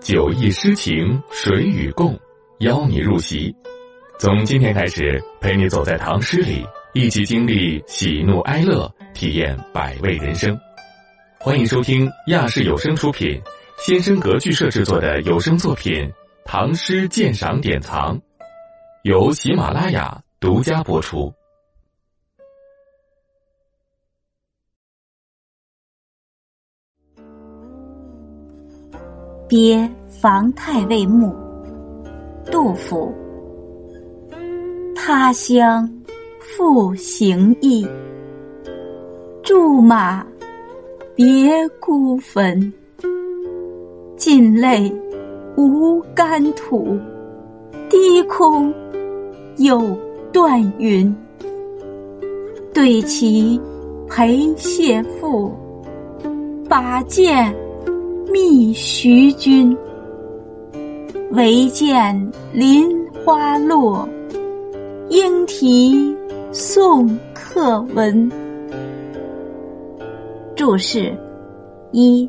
[0.00, 2.18] 酒意诗情，谁与共？
[2.60, 3.54] 邀你入席。
[4.18, 10.56] 从今天开始，陪你走在唐诗里，一起经历喜怒哀乐，体验百味人生。
[11.40, 13.40] 欢迎收听亚视有声出品、
[13.78, 15.92] 先声格剧社制作的有声作品
[16.44, 18.16] 《唐诗鉴赏典藏》，
[19.02, 21.32] 由喜马拉雅独家播出。
[29.48, 31.34] 别房太尉墓，
[32.50, 33.12] 杜甫。
[34.94, 35.88] 他乡
[36.40, 37.86] 复行意，
[39.42, 40.26] 驻马
[41.14, 42.72] 别孤坟。
[44.16, 44.92] 尽泪
[45.56, 46.98] 无干土，
[47.88, 48.74] 低空
[49.58, 49.96] 有
[50.32, 51.14] 断云。
[52.74, 53.60] 对棋
[54.08, 55.52] 陪谢父，
[56.68, 57.54] 把剑。
[58.32, 59.76] 觅徐君，
[61.30, 62.86] 唯见林
[63.24, 64.08] 花落，
[65.10, 66.14] 莺啼
[66.50, 68.30] 送客闻。
[70.54, 71.16] 注释：
[71.92, 72.28] 一、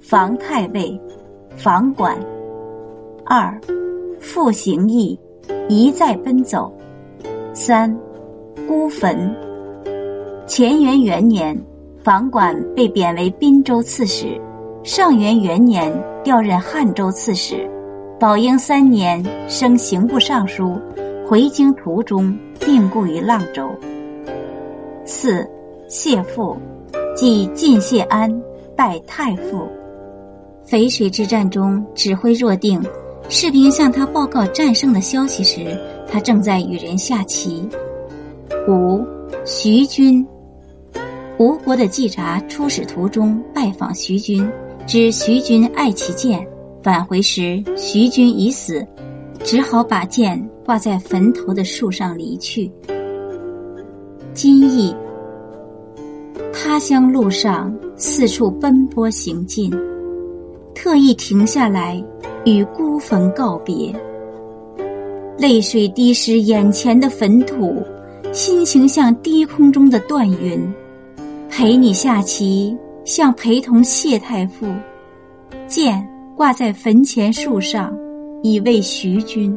[0.00, 1.00] 房太尉，
[1.56, 2.16] 房管；
[3.24, 3.58] 二、
[4.20, 5.18] 复行役，
[5.68, 6.70] 一再奔走；
[7.52, 7.96] 三、
[8.66, 9.34] 孤坟。
[10.48, 11.56] 乾元元年，
[12.02, 14.40] 房管被贬为滨州刺史。
[14.86, 15.92] 上元元年
[16.22, 17.68] 调任汉州刺史，
[18.20, 20.80] 宝应三年升刑部尚书，
[21.26, 23.68] 回京途中病故于阆州。
[25.04, 25.44] 四
[25.88, 26.56] 谢父，
[27.16, 28.30] 即晋谢安
[28.76, 29.66] 拜太傅。
[30.64, 32.80] 淝水之战中指挥若定，
[33.28, 35.76] 士兵向他报告战胜的消息时，
[36.08, 37.68] 他正在与人下棋。
[38.68, 39.04] 五
[39.44, 40.24] 徐君，
[41.40, 44.48] 吴国的季札出使途中拜访徐君。
[44.86, 46.46] 知徐君爱其剑，
[46.80, 48.86] 返回时徐君已死，
[49.42, 52.70] 只好把剑挂在坟头的树上离去。
[54.32, 54.94] 今义，
[56.52, 59.72] 他乡路上四处奔波行进，
[60.72, 62.00] 特意停下来
[62.44, 63.92] 与孤坟告别，
[65.36, 67.82] 泪水滴湿眼前的坟土，
[68.32, 70.72] 心情像低空中的断云，
[71.50, 72.76] 陪你下棋。
[73.06, 74.66] 像陪同谢太傅，
[75.68, 76.04] 剑
[76.36, 77.96] 挂在坟前树上，
[78.42, 79.56] 以慰徐君。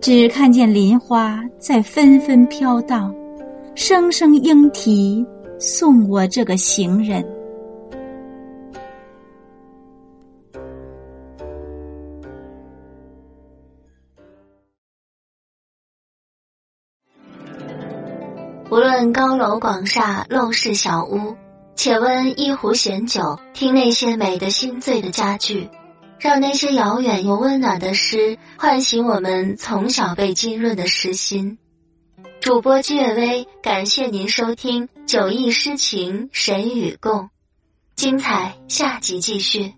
[0.00, 3.12] 只看见林花在纷纷飘荡，
[3.74, 5.26] 声声莺啼
[5.58, 7.26] 送我这个行人。
[18.70, 21.36] 无论高楼广厦、陋室小屋。
[21.74, 25.68] 且温一壶闲酒，听那些美的心醉的佳句，
[26.18, 31.58] 让那些遥远又温暖的诗唤醒我们从小被浸润的诗心。
[32.40, 37.20] 主播姬月薇，感谢您收听《酒意诗情神与共》，
[37.96, 39.74] 精彩下集继续。